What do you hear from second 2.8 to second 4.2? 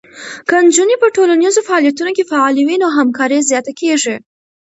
نو همکاری زیاته کېږي.